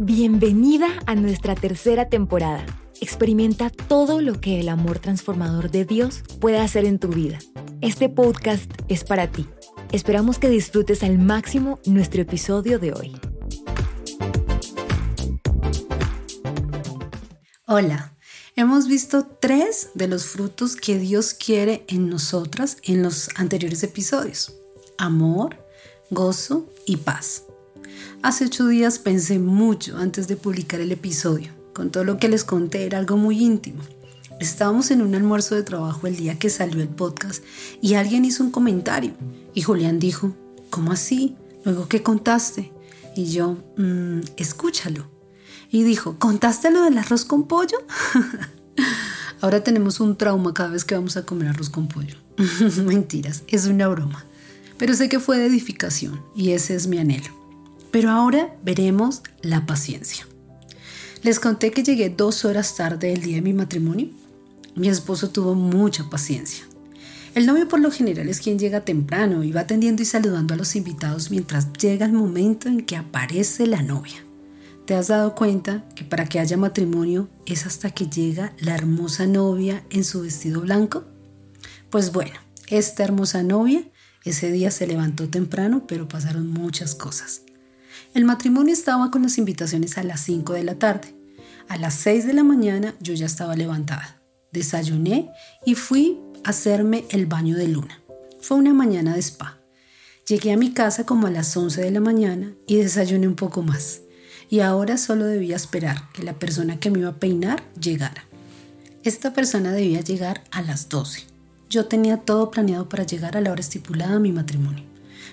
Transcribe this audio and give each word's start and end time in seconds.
Bienvenida 0.00 0.86
a 1.06 1.16
nuestra 1.16 1.56
tercera 1.56 2.08
temporada. 2.08 2.64
Experimenta 3.00 3.68
todo 3.68 4.20
lo 4.20 4.40
que 4.40 4.60
el 4.60 4.68
amor 4.68 5.00
transformador 5.00 5.72
de 5.72 5.84
Dios 5.84 6.22
puede 6.38 6.60
hacer 6.60 6.84
en 6.84 7.00
tu 7.00 7.08
vida. 7.08 7.40
Este 7.80 8.08
podcast 8.08 8.70
es 8.86 9.02
para 9.02 9.32
ti. 9.32 9.48
Esperamos 9.90 10.38
que 10.38 10.48
disfrutes 10.50 11.02
al 11.02 11.18
máximo 11.18 11.80
nuestro 11.84 12.22
episodio 12.22 12.78
de 12.78 12.92
hoy. 12.92 13.20
Hola, 17.66 18.14
hemos 18.54 18.86
visto 18.86 19.26
tres 19.26 19.90
de 19.94 20.06
los 20.06 20.26
frutos 20.26 20.76
que 20.76 20.96
Dios 20.96 21.34
quiere 21.34 21.84
en 21.88 22.08
nosotras 22.08 22.76
en 22.84 23.02
los 23.02 23.30
anteriores 23.34 23.82
episodios. 23.82 24.54
Amor, 24.96 25.56
gozo 26.08 26.68
y 26.86 26.98
paz. 26.98 27.47
Hace 28.20 28.46
ocho 28.46 28.66
días 28.66 28.98
pensé 28.98 29.38
mucho 29.38 29.96
antes 29.96 30.26
de 30.26 30.36
publicar 30.36 30.80
el 30.80 30.90
episodio. 30.90 31.52
Con 31.72 31.92
todo 31.92 32.02
lo 32.02 32.18
que 32.18 32.28
les 32.28 32.42
conté 32.42 32.84
era 32.84 32.98
algo 32.98 33.16
muy 33.16 33.40
íntimo. 33.40 33.80
Estábamos 34.40 34.90
en 34.90 35.02
un 35.02 35.14
almuerzo 35.14 35.54
de 35.54 35.62
trabajo 35.62 36.08
el 36.08 36.16
día 36.16 36.36
que 36.36 36.50
salió 36.50 36.82
el 36.82 36.88
podcast 36.88 37.44
y 37.80 37.94
alguien 37.94 38.24
hizo 38.24 38.42
un 38.42 38.50
comentario 38.50 39.12
y 39.54 39.62
Julián 39.62 40.00
dijo, 40.00 40.34
¿cómo 40.68 40.90
así? 40.90 41.36
Luego, 41.64 41.88
¿qué 41.88 42.02
contaste? 42.02 42.72
Y 43.14 43.26
yo, 43.26 43.56
mmm, 43.76 44.20
escúchalo. 44.36 45.08
Y 45.70 45.84
dijo, 45.84 46.18
¿contaste 46.18 46.72
lo 46.72 46.82
del 46.82 46.98
arroz 46.98 47.24
con 47.24 47.46
pollo? 47.46 47.78
Ahora 49.40 49.62
tenemos 49.62 50.00
un 50.00 50.16
trauma 50.16 50.52
cada 50.54 50.70
vez 50.70 50.84
que 50.84 50.96
vamos 50.96 51.16
a 51.16 51.24
comer 51.24 51.48
arroz 51.48 51.70
con 51.70 51.86
pollo. 51.86 52.16
Mentiras, 52.84 53.44
es 53.46 53.66
una 53.66 53.86
broma. 53.86 54.24
Pero 54.76 54.94
sé 54.94 55.08
que 55.08 55.20
fue 55.20 55.38
de 55.38 55.46
edificación 55.46 56.20
y 56.34 56.50
ese 56.50 56.74
es 56.74 56.88
mi 56.88 56.98
anhelo. 56.98 57.37
Pero 57.90 58.10
ahora 58.10 58.54
veremos 58.62 59.22
la 59.42 59.66
paciencia. 59.66 60.26
Les 61.22 61.40
conté 61.40 61.70
que 61.70 61.82
llegué 61.82 62.10
dos 62.10 62.44
horas 62.44 62.76
tarde 62.76 63.12
el 63.12 63.22
día 63.22 63.36
de 63.36 63.42
mi 63.42 63.52
matrimonio. 63.52 64.10
Mi 64.74 64.88
esposo 64.88 65.30
tuvo 65.30 65.54
mucha 65.54 66.08
paciencia. 66.08 66.64
El 67.34 67.46
novio 67.46 67.68
por 67.68 67.80
lo 67.80 67.90
general 67.90 68.28
es 68.28 68.40
quien 68.40 68.58
llega 68.58 68.84
temprano 68.84 69.44
y 69.44 69.52
va 69.52 69.62
atendiendo 69.62 70.02
y 70.02 70.06
saludando 70.06 70.54
a 70.54 70.56
los 70.56 70.76
invitados 70.76 71.30
mientras 71.30 71.72
llega 71.72 72.06
el 72.06 72.12
momento 72.12 72.68
en 72.68 72.82
que 72.82 72.96
aparece 72.96 73.66
la 73.66 73.82
novia. 73.82 74.24
¿Te 74.86 74.94
has 74.94 75.08
dado 75.08 75.34
cuenta 75.34 75.84
que 75.94 76.04
para 76.04 76.26
que 76.26 76.40
haya 76.40 76.56
matrimonio 76.56 77.28
es 77.46 77.66
hasta 77.66 77.90
que 77.90 78.06
llega 78.06 78.54
la 78.58 78.74
hermosa 78.74 79.26
novia 79.26 79.84
en 79.90 80.04
su 80.04 80.22
vestido 80.22 80.62
blanco? 80.62 81.04
Pues 81.90 82.12
bueno, 82.12 82.38
esta 82.68 83.04
hermosa 83.04 83.42
novia 83.42 83.84
ese 84.24 84.52
día 84.52 84.70
se 84.70 84.86
levantó 84.86 85.28
temprano, 85.28 85.86
pero 85.86 86.08
pasaron 86.08 86.48
muchas 86.48 86.94
cosas. 86.94 87.42
El 88.14 88.24
matrimonio 88.24 88.72
estaba 88.72 89.10
con 89.10 89.22
las 89.22 89.36
invitaciones 89.36 89.98
a 89.98 90.02
las 90.02 90.20
5 90.22 90.54
de 90.54 90.64
la 90.64 90.76
tarde. 90.76 91.14
A 91.68 91.76
las 91.76 91.94
6 91.94 92.26
de 92.26 92.32
la 92.32 92.42
mañana 92.42 92.94
yo 93.00 93.12
ya 93.12 93.26
estaba 93.26 93.54
levantada. 93.54 94.22
Desayuné 94.50 95.30
y 95.66 95.74
fui 95.74 96.18
a 96.42 96.50
hacerme 96.50 97.04
el 97.10 97.26
baño 97.26 97.56
de 97.56 97.68
luna. 97.68 98.00
Fue 98.40 98.56
una 98.56 98.72
mañana 98.72 99.12
de 99.12 99.20
spa. 99.20 99.58
Llegué 100.26 100.52
a 100.52 100.56
mi 100.56 100.72
casa 100.72 101.04
como 101.04 101.26
a 101.26 101.30
las 101.30 101.54
11 101.54 101.82
de 101.82 101.90
la 101.90 102.00
mañana 102.00 102.54
y 102.66 102.76
desayuné 102.76 103.28
un 103.28 103.36
poco 103.36 103.62
más. 103.62 104.00
Y 104.48 104.60
ahora 104.60 104.96
solo 104.96 105.26
debía 105.26 105.56
esperar 105.56 106.10
que 106.14 106.22
la 106.22 106.38
persona 106.38 106.80
que 106.80 106.90
me 106.90 107.00
iba 107.00 107.10
a 107.10 107.20
peinar 107.20 107.62
llegara. 107.78 108.24
Esta 109.04 109.34
persona 109.34 109.72
debía 109.72 110.00
llegar 110.00 110.44
a 110.50 110.62
las 110.62 110.88
12. 110.88 111.24
Yo 111.68 111.86
tenía 111.86 112.16
todo 112.16 112.50
planeado 112.50 112.88
para 112.88 113.04
llegar 113.04 113.36
a 113.36 113.42
la 113.42 113.52
hora 113.52 113.60
estipulada 113.60 114.14
a 114.14 114.18
mi 114.18 114.32
matrimonio. 114.32 114.84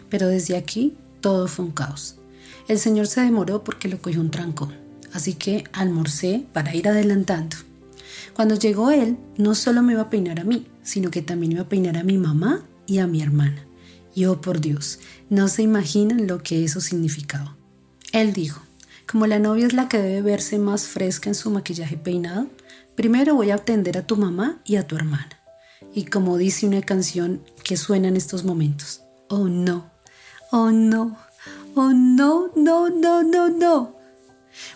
Pero 0.10 0.28
desde 0.28 0.58
aquí 0.58 0.98
todo 1.22 1.48
fue 1.48 1.66
un 1.66 1.72
caos. 1.72 2.18
El 2.68 2.80
señor 2.80 3.08
se 3.08 3.22
demoró 3.22 3.64
porque 3.64 3.88
lo 3.88 4.02
cogió 4.02 4.22
un 4.22 4.32
trancón, 4.32 4.74
así 5.14 5.34
que 5.34 5.66
almorcé 5.72 6.46
para 6.52 6.76
ir 6.76 6.88
adelantando. 6.88 7.58
Cuando 8.34 8.56
llegó 8.56 8.92
él, 8.92 9.18
no 9.38 9.56
solo 9.56 9.82
me 9.82 9.94
iba 9.94 10.02
a 10.02 10.10
peinar 10.10 10.40
a 10.40 10.44
mí, 10.44 10.68
sino 10.84 11.12
que 11.12 11.22
también 11.22 11.54
iba 11.54 11.62
a 11.62 11.70
peinar 11.70 11.98
a 11.98 12.04
mi 12.04 12.18
mamá 12.18 12.66
y 12.88 12.98
a 12.98 13.08
mi 13.08 13.22
hermana. 13.22 13.66
Y 14.16 14.26
oh 14.26 14.42
por 14.42 14.62
Dios, 14.62 15.00
no 15.30 15.48
se 15.48 15.62
imaginan 15.62 16.28
lo 16.28 16.42
que 16.42 16.64
eso 16.64 16.82
significaba. 16.82 17.56
Él 18.12 18.34
dijo, 18.34 18.62
como 19.06 19.28
la 19.28 19.40
novia 19.40 19.68
es 19.68 19.74
la 19.74 19.88
que 19.88 20.00
debe 20.00 20.22
verse 20.22 20.58
más 20.58 20.88
fresca 20.88 21.30
en 21.30 21.36
su 21.36 21.52
maquillaje 21.52 21.98
peinado, 21.98 22.48
primero 22.96 23.36
voy 23.36 23.52
a 23.52 23.56
atender 23.56 23.98
a 23.98 24.08
tu 24.08 24.18
mamá 24.18 24.62
y 24.66 24.78
a 24.78 24.88
tu 24.88 24.96
hermana. 24.96 25.40
Y 25.94 26.06
como 26.06 26.38
dice 26.38 26.66
una 26.66 26.82
canción 26.82 27.42
que 27.64 27.78
suena 27.78 28.08
en 28.08 28.18
estos 28.18 28.44
momentos, 28.44 29.02
oh 29.30 29.48
no, 29.48 29.92
oh 30.52 30.72
no, 30.72 31.18
Oh, 31.78 31.92
no, 31.92 32.52
no, 32.56 32.90
no, 32.90 33.22
no, 33.22 33.50
no. 33.50 33.96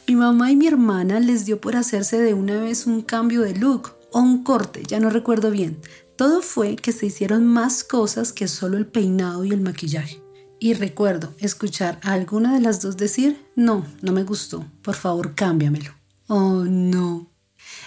Mi 0.05 0.15
mamá 0.15 0.51
y 0.51 0.57
mi 0.57 0.67
hermana 0.67 1.21
les 1.21 1.45
dio 1.45 1.61
por 1.61 1.77
hacerse 1.77 2.19
de 2.19 2.33
una 2.33 2.59
vez 2.59 2.87
un 2.87 3.01
cambio 3.01 3.41
de 3.41 3.55
look 3.55 3.93
o 4.11 4.19
un 4.19 4.43
corte, 4.43 4.83
ya 4.85 4.99
no 4.99 5.09
recuerdo 5.09 5.49
bien. 5.49 5.79
Todo 6.17 6.41
fue 6.41 6.75
que 6.75 6.91
se 6.91 7.05
hicieron 7.05 7.45
más 7.45 7.85
cosas 7.85 8.33
que 8.33 8.49
solo 8.49 8.77
el 8.77 8.85
peinado 8.85 9.45
y 9.45 9.51
el 9.51 9.61
maquillaje. 9.61 10.21
Y 10.59 10.73
recuerdo 10.73 11.33
escuchar 11.39 12.01
a 12.03 12.11
alguna 12.11 12.53
de 12.53 12.59
las 12.59 12.81
dos 12.81 12.97
decir, 12.97 13.45
no, 13.55 13.85
no 14.01 14.11
me 14.11 14.23
gustó, 14.23 14.65
por 14.81 14.95
favor 14.95 15.35
cámbiamelo. 15.35 15.93
Oh, 16.27 16.65
no. 16.65 17.29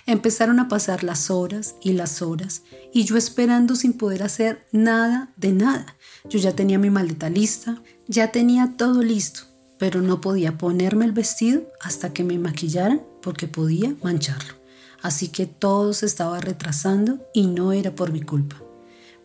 Empezaron 0.07 0.59
a 0.59 0.69
pasar 0.69 1.05
las 1.05 1.31
horas 1.31 1.77
y 1.83 1.93
las 1.93 2.23
horas 2.23 2.63
y 2.93 3.05
yo 3.05 3.17
esperando 3.17 3.77
sin 3.77 3.93
poder 3.93 4.23
hacer 4.23 4.67
nada 4.73 5.33
de 5.37 5.53
nada. 5.53 5.97
Yo 6.29 6.39
ya 6.39 6.57
tenía 6.57 6.79
mi 6.79 6.91
maleta 6.91 7.29
lista, 7.29 7.83
ya 8.09 8.33
tenía 8.33 8.75
todo 8.77 9.03
listo, 9.03 9.43
pero 9.79 10.03
no 10.03 10.21
podía 10.21 10.59
ponerme 10.59 11.05
el 11.05 11.13
vestido 11.13 11.63
hasta 11.81 12.13
que 12.13 12.25
me 12.25 12.39
maquillaran 12.39 13.03
porque 13.23 13.49
podía 13.49 13.95
mancharlo. 14.03 14.55
Así 15.03 15.29
que 15.29 15.47
todo 15.47 15.93
se 15.93 16.07
estaba 16.07 16.41
retrasando 16.41 17.21
y 17.35 17.47
no 17.47 17.73
era 17.73 17.95
por 17.95 18.13
mi 18.13 18.23
culpa. 18.23 18.57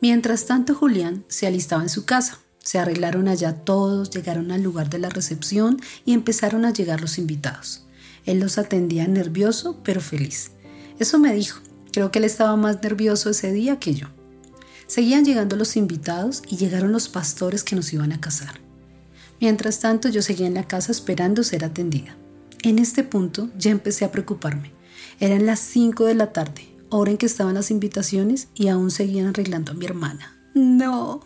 Mientras 0.01 0.45
tanto 0.45 0.75
Julián 0.75 1.23
se 1.27 1.47
alistaba 1.47 1.83
en 1.83 1.89
su 1.89 2.05
casa. 2.05 2.39
Se 2.59 2.79
arreglaron 2.79 3.27
allá 3.27 3.63
todos, 3.63 4.09
llegaron 4.09 4.51
al 4.51 4.61
lugar 4.61 4.89
de 4.89 4.99
la 4.99 5.09
recepción 5.09 5.79
y 6.05 6.13
empezaron 6.13 6.65
a 6.65 6.73
llegar 6.73 7.01
los 7.01 7.17
invitados. 7.17 7.85
Él 8.25 8.39
los 8.39 8.57
atendía 8.57 9.07
nervioso 9.07 9.79
pero 9.83 10.01
feliz. 10.01 10.51
Eso 10.99 11.19
me 11.19 11.33
dijo. 11.33 11.61
Creo 11.93 12.11
que 12.11 12.19
él 12.19 12.25
estaba 12.25 12.55
más 12.57 12.83
nervioso 12.83 13.29
ese 13.29 13.51
día 13.51 13.79
que 13.79 13.95
yo. 13.95 14.07
Seguían 14.85 15.25
llegando 15.25 15.55
los 15.55 15.75
invitados 15.77 16.43
y 16.47 16.57
llegaron 16.57 16.91
los 16.91 17.09
pastores 17.09 17.63
que 17.63 17.75
nos 17.75 17.91
iban 17.93 18.11
a 18.11 18.21
casar. 18.21 18.66
Mientras 19.39 19.79
tanto 19.79 20.09
yo 20.09 20.21
seguía 20.21 20.47
en 20.47 20.53
la 20.55 20.67
casa 20.67 20.91
esperando 20.91 21.43
ser 21.43 21.63
atendida. 21.63 22.17
En 22.63 22.79
este 22.79 23.03
punto 23.03 23.49
ya 23.57 23.71
empecé 23.71 24.05
a 24.05 24.11
preocuparme. 24.11 24.73
Eran 25.19 25.45
las 25.45 25.59
5 25.59 26.05
de 26.05 26.15
la 26.15 26.33
tarde, 26.33 26.75
hora 26.89 27.11
en 27.11 27.17
que 27.17 27.25
estaban 27.25 27.53
las 27.53 27.71
invitaciones 27.71 28.49
y 28.55 28.67
aún 28.67 28.91
seguían 28.91 29.27
arreglando 29.27 29.71
a 29.71 29.75
mi 29.75 29.85
hermana. 29.85 30.37
No. 30.53 31.21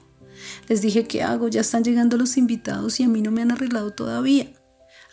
Les 0.68 0.82
dije, 0.82 1.06
¿qué 1.06 1.24
hago? 1.24 1.48
Ya 1.48 1.62
están 1.62 1.84
llegando 1.84 2.18
los 2.18 2.38
invitados 2.38 3.00
y 3.00 3.04
a 3.04 3.08
mí 3.08 3.22
no 3.22 3.32
me 3.32 3.42
han 3.42 3.52
arreglado 3.52 3.92
todavía. 3.92 4.52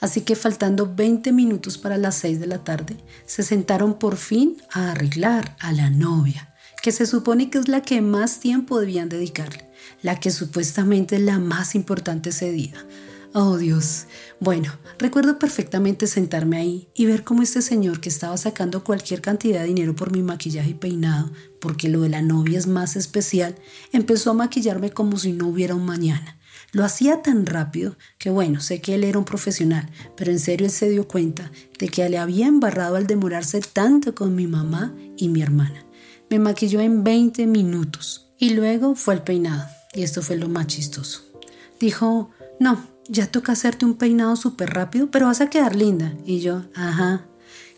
Así 0.01 0.21
que 0.21 0.37
faltando 0.37 0.95
20 0.95 1.33
minutos 1.33 1.77
para 1.77 1.99
las 1.99 2.15
6 2.17 2.41
de 2.41 2.47
la 2.47 2.63
tarde, 2.63 2.97
se 3.27 3.43
sentaron 3.43 3.99
por 3.99 4.17
fin 4.17 4.57
a 4.73 4.93
arreglar 4.93 5.57
a 5.59 5.73
la 5.73 5.91
novia, 5.91 6.55
que 6.83 6.93
se 6.93 7.07
supone 7.07 7.51
que 7.51 7.59
es 7.59 7.69
la 7.69 7.83
que 7.83 8.01
más 8.01 8.41
tiempo 8.41 8.81
debían 8.81 9.09
dedicarle, 9.09 9.69
la 10.03 10.21
que 10.21 10.31
supuestamente 10.31 11.17
es 11.17 11.23
la 11.23 11.39
más 11.39 11.75
importante 11.75 12.31
ese 12.31 12.53
día. 12.53 12.87
Oh 13.35 13.59
Dios. 13.59 14.07
Bueno, 14.41 14.73
recuerdo 14.99 15.39
perfectamente 15.39 16.07
sentarme 16.07 16.57
ahí 16.57 16.89
y 16.95 17.05
ver 17.05 17.25
cómo 17.25 17.43
este 17.43 17.61
señor 17.61 18.01
que 18.01 18.09
estaba 18.09 18.37
sacando 18.39 18.83
cualquier 18.85 19.21
cantidad 19.21 19.61
de 19.61 19.67
dinero 19.67 19.95
por 19.95 20.13
mi 20.13 20.23
maquillaje 20.23 20.71
y 20.71 20.75
peinado, 20.75 21.31
porque 21.61 21.91
lo 21.91 22.01
de 22.01 22.09
la 22.09 22.23
novia 22.23 22.59
es 22.59 22.67
más 22.67 22.97
especial, 22.97 23.55
empezó 23.93 24.31
a 24.31 24.35
maquillarme 24.35 24.91
como 24.91 25.19
si 25.19 25.33
no 25.33 25.49
hubiera 25.49 25.75
un 25.75 25.85
mañana. 25.85 26.39
Lo 26.73 26.85
hacía 26.85 27.23
tan 27.23 27.45
rápido 27.47 27.97
que 28.19 28.31
bueno, 28.31 28.61
sé 28.61 28.81
que 28.81 28.95
él 28.95 29.05
era 29.05 29.19
un 29.19 29.25
profesional, 29.25 29.91
pero 30.17 30.31
en 30.31 30.39
serio 30.39 30.67
él 30.67 30.73
se 30.73 30.89
dio 30.89 31.07
cuenta 31.07 31.51
de 31.79 31.89
que 31.89 32.09
le 32.09 32.19
había 32.19 32.47
embarrado 32.47 32.97
al 32.97 33.07
demorarse 33.07 33.61
tanto 33.61 34.15
con 34.15 34.35
mi 34.35 34.47
mamá 34.47 34.95
y 35.17 35.29
mi 35.29 35.43
hermana. 35.43 35.88
Me 36.31 36.39
maquilló 36.39 36.81
en 36.81 37.05
20 37.05 37.47
minutos 37.47 38.29
y 38.39 38.51
luego 38.51 38.95
fue 38.95 39.15
el 39.15 39.23
peinado, 39.23 39.67
y 39.95 40.03
esto 40.03 40.21
fue 40.21 40.37
lo 40.37 40.49
más 40.49 40.67
chistoso. 40.67 41.23
Dijo, 41.81 42.31
no, 42.61 42.87
ya 43.09 43.27
toca 43.27 43.53
hacerte 43.53 43.87
un 43.87 43.95
peinado 43.95 44.37
súper 44.37 44.71
rápido, 44.71 45.11
pero 45.11 45.27
vas 45.27 45.41
a 45.41 45.49
quedar 45.49 45.75
linda. 45.75 46.13
Y 46.27 46.41
yo, 46.41 46.65
ajá. 46.75 47.25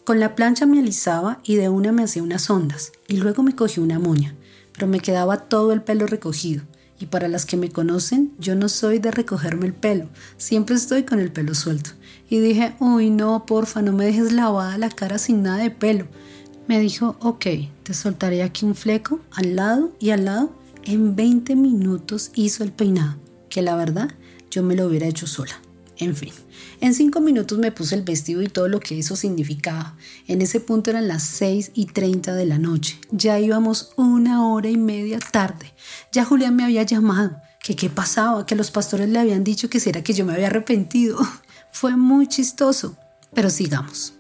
Con 0.04 0.18
la 0.18 0.34
plancha 0.34 0.66
me 0.66 0.80
alisaba 0.80 1.40
y 1.44 1.54
de 1.56 1.68
una 1.68 1.92
me 1.92 2.02
hacía 2.02 2.24
unas 2.24 2.50
ondas, 2.50 2.90
y 3.06 3.18
luego 3.18 3.44
me 3.44 3.54
cogió 3.54 3.82
una 3.84 4.00
muña, 4.00 4.34
pero 4.72 4.88
me 4.88 4.98
quedaba 4.98 5.48
todo 5.48 5.72
el 5.72 5.82
pelo 5.82 6.06
recogido. 6.08 6.64
Y 6.98 7.06
para 7.06 7.28
las 7.28 7.46
que 7.46 7.56
me 7.56 7.70
conocen, 7.70 8.32
yo 8.38 8.56
no 8.56 8.68
soy 8.68 8.98
de 8.98 9.10
recogerme 9.10 9.66
el 9.66 9.74
pelo, 9.74 10.08
siempre 10.36 10.74
estoy 10.74 11.04
con 11.04 11.20
el 11.20 11.30
pelo 11.30 11.54
suelto. 11.54 11.90
Y 12.28 12.40
dije, 12.40 12.74
uy, 12.80 13.10
no, 13.10 13.46
porfa, 13.46 13.80
no 13.80 13.92
me 13.92 14.06
dejes 14.06 14.32
lavada 14.32 14.76
la 14.76 14.90
cara 14.90 15.18
sin 15.18 15.42
nada 15.42 15.58
de 15.58 15.70
pelo. 15.70 16.08
Me 16.70 16.78
dijo, 16.78 17.16
ok, 17.18 17.46
te 17.82 17.94
soltaré 17.94 18.44
aquí 18.44 18.64
un 18.64 18.76
fleco 18.76 19.18
al 19.32 19.56
lado 19.56 19.90
y 19.98 20.10
al 20.10 20.26
lado. 20.26 20.52
En 20.84 21.16
20 21.16 21.56
minutos 21.56 22.30
hizo 22.36 22.62
el 22.62 22.70
peinado, 22.70 23.16
que 23.48 23.60
la 23.60 23.74
verdad 23.74 24.08
yo 24.52 24.62
me 24.62 24.76
lo 24.76 24.86
hubiera 24.86 25.08
hecho 25.08 25.26
sola. 25.26 25.60
En 25.96 26.14
fin, 26.14 26.32
en 26.80 26.94
cinco 26.94 27.20
minutos 27.20 27.58
me 27.58 27.72
puse 27.72 27.96
el 27.96 28.02
vestido 28.02 28.40
y 28.40 28.46
todo 28.46 28.68
lo 28.68 28.78
que 28.78 28.96
eso 29.00 29.16
significaba. 29.16 29.96
En 30.28 30.42
ese 30.42 30.60
punto 30.60 30.90
eran 30.90 31.08
las 31.08 31.24
seis 31.24 31.72
y 31.74 31.86
treinta 31.86 32.36
de 32.36 32.46
la 32.46 32.58
noche. 32.58 33.00
Ya 33.10 33.40
íbamos 33.40 33.92
una 33.96 34.46
hora 34.46 34.68
y 34.68 34.76
media 34.76 35.18
tarde. 35.18 35.74
Ya 36.12 36.24
Julián 36.24 36.54
me 36.54 36.62
había 36.62 36.84
llamado. 36.84 37.36
Que 37.60 37.74
qué 37.74 37.90
pasaba, 37.90 38.46
que 38.46 38.54
los 38.54 38.70
pastores 38.70 39.08
le 39.08 39.18
habían 39.18 39.42
dicho 39.42 39.68
que 39.68 39.80
si 39.80 39.90
era 39.90 40.04
que 40.04 40.12
yo 40.12 40.24
me 40.24 40.34
había 40.34 40.46
arrepentido. 40.46 41.18
Fue 41.72 41.96
muy 41.96 42.28
chistoso. 42.28 42.96
Pero 43.34 43.50
sigamos. 43.50 44.14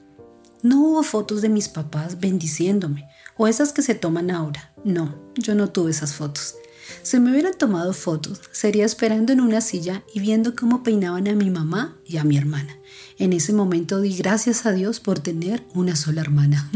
No 0.62 0.82
hubo 0.82 1.02
fotos 1.02 1.40
de 1.40 1.48
mis 1.48 1.68
papás 1.68 2.20
bendiciéndome, 2.20 3.08
o 3.36 3.48
esas 3.48 3.72
que 3.72 3.82
se 3.82 3.94
toman 3.94 4.30
ahora. 4.30 4.72
No, 4.84 5.14
yo 5.34 5.54
no 5.54 5.70
tuve 5.70 5.90
esas 5.90 6.14
fotos. 6.14 6.56
Si 7.02 7.18
me 7.18 7.30
hubieran 7.30 7.56
tomado 7.56 7.92
fotos, 7.92 8.40
sería 8.52 8.84
esperando 8.84 9.32
en 9.32 9.40
una 9.40 9.60
silla 9.60 10.02
y 10.12 10.20
viendo 10.20 10.54
cómo 10.54 10.82
peinaban 10.82 11.28
a 11.28 11.34
mi 11.34 11.48
mamá 11.48 11.96
y 12.04 12.18
a 12.18 12.24
mi 12.24 12.36
hermana. 12.36 12.76
En 13.18 13.32
ese 13.32 13.52
momento 13.52 14.00
di 14.00 14.16
gracias 14.16 14.66
a 14.66 14.72
Dios 14.72 15.00
por 15.00 15.20
tener 15.20 15.64
una 15.74 15.96
sola 15.96 16.20
hermana. 16.20 16.70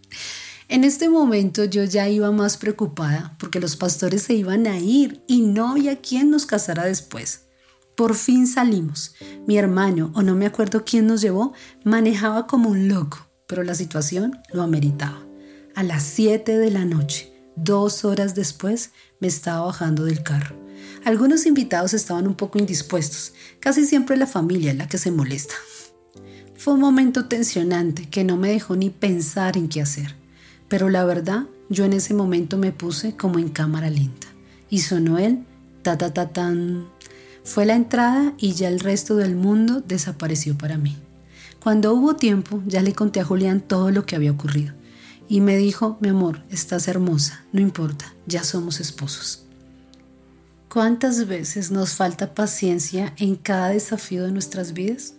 en 0.68 0.84
este 0.84 1.08
momento 1.08 1.64
yo 1.64 1.84
ya 1.84 2.08
iba 2.08 2.30
más 2.32 2.56
preocupada 2.56 3.36
porque 3.38 3.60
los 3.60 3.76
pastores 3.76 4.22
se 4.22 4.34
iban 4.34 4.66
a 4.66 4.78
ir 4.78 5.22
y 5.26 5.42
no 5.42 5.72
había 5.72 6.00
quien 6.00 6.30
nos 6.30 6.46
casara 6.46 6.84
después. 6.84 7.49
Por 8.00 8.14
fin 8.14 8.46
salimos. 8.46 9.14
Mi 9.46 9.58
hermano, 9.58 10.10
o 10.14 10.22
no 10.22 10.34
me 10.34 10.46
acuerdo 10.46 10.86
quién 10.86 11.06
nos 11.06 11.20
llevó, 11.20 11.52
manejaba 11.84 12.46
como 12.46 12.70
un 12.70 12.88
loco, 12.88 13.28
pero 13.46 13.62
la 13.62 13.74
situación 13.74 14.40
lo 14.54 14.62
ameritaba. 14.62 15.22
A 15.74 15.82
las 15.82 16.02
7 16.04 16.56
de 16.56 16.70
la 16.70 16.86
noche, 16.86 17.30
dos 17.56 18.06
horas 18.06 18.34
después, 18.34 18.92
me 19.20 19.28
estaba 19.28 19.66
bajando 19.66 20.06
del 20.06 20.22
carro. 20.22 20.56
Algunos 21.04 21.44
invitados 21.44 21.92
estaban 21.92 22.26
un 22.26 22.36
poco 22.36 22.58
indispuestos. 22.58 23.34
Casi 23.60 23.84
siempre 23.84 24.16
la 24.16 24.26
familia 24.26 24.70
es 24.70 24.78
la 24.78 24.88
que 24.88 24.96
se 24.96 25.10
molesta. 25.10 25.56
Fue 26.56 26.72
un 26.72 26.80
momento 26.80 27.26
tensionante 27.26 28.08
que 28.08 28.24
no 28.24 28.38
me 28.38 28.48
dejó 28.48 28.76
ni 28.76 28.88
pensar 28.88 29.58
en 29.58 29.68
qué 29.68 29.82
hacer. 29.82 30.16
Pero 30.68 30.88
la 30.88 31.04
verdad, 31.04 31.48
yo 31.68 31.84
en 31.84 31.92
ese 31.92 32.14
momento 32.14 32.56
me 32.56 32.72
puse 32.72 33.14
como 33.14 33.38
en 33.38 33.50
cámara 33.50 33.90
lenta. 33.90 34.28
Y 34.70 34.78
sonó 34.78 35.18
el 35.18 35.44
ta 35.82 35.98
ta 35.98 36.14
ta 36.14 36.30
tan 36.30 36.88
fue 37.44 37.66
la 37.66 37.74
entrada 37.74 38.34
y 38.38 38.52
ya 38.52 38.68
el 38.68 38.80
resto 38.80 39.16
del 39.16 39.34
mundo 39.34 39.82
desapareció 39.86 40.56
para 40.56 40.78
mí. 40.78 40.96
Cuando 41.62 41.94
hubo 41.94 42.16
tiempo, 42.16 42.62
ya 42.66 42.82
le 42.82 42.94
conté 42.94 43.20
a 43.20 43.24
Julián 43.24 43.60
todo 43.60 43.90
lo 43.90 44.06
que 44.06 44.16
había 44.16 44.30
ocurrido. 44.30 44.74
Y 45.28 45.40
me 45.40 45.56
dijo, 45.56 45.98
mi 46.00 46.08
amor, 46.08 46.42
estás 46.50 46.88
hermosa, 46.88 47.44
no 47.52 47.60
importa, 47.60 48.12
ya 48.26 48.42
somos 48.42 48.80
esposos. 48.80 49.44
¿Cuántas 50.68 51.26
veces 51.26 51.70
nos 51.70 51.94
falta 51.94 52.34
paciencia 52.34 53.12
en 53.16 53.36
cada 53.36 53.70
desafío 53.70 54.24
de 54.24 54.32
nuestras 54.32 54.72
vidas? 54.72 55.14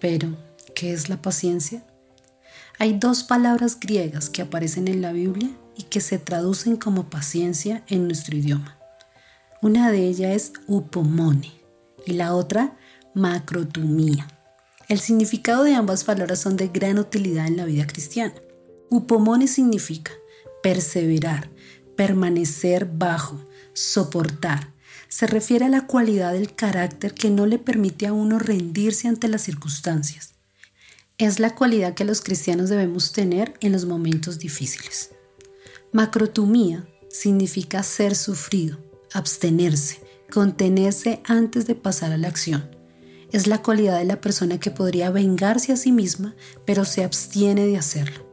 Pero, 0.00 0.36
¿qué 0.74 0.92
es 0.92 1.08
la 1.08 1.20
paciencia? 1.20 1.84
Hay 2.78 2.98
dos 2.98 3.24
palabras 3.24 3.78
griegas 3.78 4.30
que 4.30 4.42
aparecen 4.42 4.88
en 4.88 5.02
la 5.02 5.12
Biblia 5.12 5.50
y 5.76 5.82
que 5.84 6.00
se 6.00 6.18
traducen 6.18 6.76
como 6.76 7.10
paciencia 7.10 7.84
en 7.88 8.06
nuestro 8.06 8.36
idioma. 8.36 8.77
Una 9.60 9.90
de 9.90 10.06
ellas 10.06 10.36
es 10.36 10.52
upomone 10.68 11.52
y 12.06 12.12
la 12.12 12.34
otra 12.34 12.76
macrotumía. 13.12 14.28
El 14.88 15.00
significado 15.00 15.64
de 15.64 15.74
ambas 15.74 16.04
palabras 16.04 16.38
son 16.38 16.56
de 16.56 16.68
gran 16.68 16.96
utilidad 16.98 17.48
en 17.48 17.56
la 17.56 17.64
vida 17.64 17.84
cristiana. 17.86 18.34
Upomone 18.88 19.48
significa 19.48 20.12
perseverar, 20.62 21.50
permanecer 21.96 22.86
bajo, 22.86 23.44
soportar. 23.72 24.72
Se 25.08 25.26
refiere 25.26 25.64
a 25.64 25.70
la 25.70 25.88
cualidad 25.88 26.34
del 26.34 26.54
carácter 26.54 27.12
que 27.12 27.28
no 27.28 27.44
le 27.44 27.58
permite 27.58 28.06
a 28.06 28.12
uno 28.12 28.38
rendirse 28.38 29.08
ante 29.08 29.26
las 29.26 29.42
circunstancias. 29.42 30.34
Es 31.18 31.40
la 31.40 31.56
cualidad 31.56 31.94
que 31.94 32.04
los 32.04 32.20
cristianos 32.20 32.70
debemos 32.70 33.12
tener 33.12 33.54
en 33.60 33.72
los 33.72 33.86
momentos 33.86 34.38
difíciles. 34.38 35.10
Macrotumía 35.90 36.86
significa 37.10 37.82
ser 37.82 38.14
sufrido, 38.14 38.87
abstenerse, 39.12 40.00
contenerse 40.30 41.22
antes 41.24 41.66
de 41.66 41.74
pasar 41.74 42.12
a 42.12 42.18
la 42.18 42.28
acción. 42.28 42.68
Es 43.32 43.46
la 43.46 43.62
cualidad 43.62 43.98
de 43.98 44.04
la 44.04 44.20
persona 44.20 44.58
que 44.58 44.70
podría 44.70 45.10
vengarse 45.10 45.72
a 45.72 45.76
sí 45.76 45.92
misma, 45.92 46.34
pero 46.64 46.84
se 46.84 47.04
abstiene 47.04 47.66
de 47.66 47.76
hacerlo. 47.76 48.26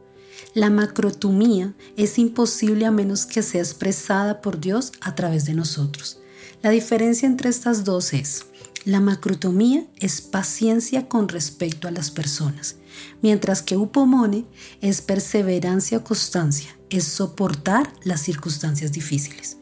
La 0.54 0.70
macrotumía 0.70 1.74
es 1.96 2.18
imposible 2.18 2.86
a 2.86 2.90
menos 2.90 3.26
que 3.26 3.42
sea 3.42 3.60
expresada 3.60 4.40
por 4.40 4.58
Dios 4.58 4.92
a 5.02 5.14
través 5.14 5.44
de 5.44 5.52
nosotros. 5.52 6.20
La 6.62 6.70
diferencia 6.70 7.26
entre 7.26 7.50
estas 7.50 7.84
dos 7.84 8.14
es, 8.14 8.46
la 8.86 9.00
macrotomía 9.00 9.86
es 9.98 10.22
paciencia 10.22 11.08
con 11.08 11.28
respecto 11.28 11.88
a 11.88 11.90
las 11.90 12.10
personas, 12.10 12.76
mientras 13.20 13.60
que 13.60 13.76
upomone 13.76 14.46
es 14.80 15.02
perseverancia 15.02 15.98
o 15.98 16.04
constancia, 16.04 16.78
es 16.88 17.04
soportar 17.04 17.92
las 18.04 18.22
circunstancias 18.22 18.92
difíciles. 18.92 19.58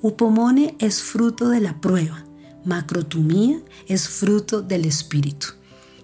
Upomone 0.00 0.76
es 0.78 1.02
fruto 1.02 1.48
de 1.48 1.60
la 1.60 1.80
prueba. 1.80 2.24
Macrotumía 2.64 3.60
es 3.88 4.08
fruto 4.08 4.62
del 4.62 4.84
espíritu. 4.84 5.48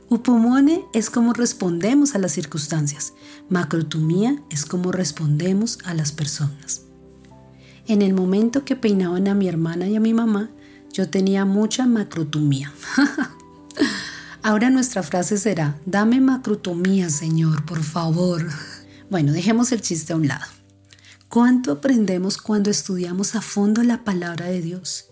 Upomone 0.08 0.84
es 0.92 1.10
como 1.10 1.32
respondemos 1.32 2.16
a 2.16 2.18
las 2.18 2.32
circunstancias. 2.32 3.12
Macrotumía 3.48 4.42
es 4.50 4.64
como 4.64 4.90
respondemos 4.90 5.78
a 5.84 5.94
las 5.94 6.10
personas. 6.10 6.82
En 7.86 8.02
el 8.02 8.14
momento 8.14 8.64
que 8.64 8.74
peinaban 8.74 9.28
a 9.28 9.34
mi 9.34 9.46
hermana 9.46 9.86
y 9.86 9.94
a 9.94 10.00
mi 10.00 10.12
mamá, 10.12 10.50
yo 10.92 11.08
tenía 11.08 11.44
mucha 11.44 11.86
macrotumía. 11.86 12.72
Ahora 14.42 14.70
nuestra 14.70 15.04
frase 15.04 15.38
será, 15.38 15.78
dame 15.86 16.20
macrotomía, 16.20 17.10
Señor, 17.10 17.64
por 17.64 17.82
favor. 17.82 18.46
Bueno, 19.08 19.32
dejemos 19.32 19.70
el 19.70 19.82
chiste 19.82 20.12
a 20.12 20.16
un 20.16 20.28
lado. 20.28 20.63
¿Cuánto 21.34 21.72
aprendemos 21.72 22.38
cuando 22.38 22.70
estudiamos 22.70 23.34
a 23.34 23.40
fondo 23.40 23.82
la 23.82 24.04
palabra 24.04 24.46
de 24.46 24.62
Dios? 24.62 25.06